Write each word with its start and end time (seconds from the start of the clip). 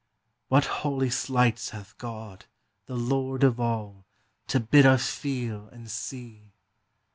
What 0.47 0.65
holy 0.65 1.11
sleights 1.11 1.69
hath 1.69 1.95
God, 1.99 2.45
the 2.87 2.95
Lord 2.95 3.43
of 3.43 3.59
all, 3.59 4.07
To 4.47 4.59
bid 4.59 4.83
us 4.83 5.13
feel 5.13 5.67
and 5.67 5.91
see! 5.91 6.53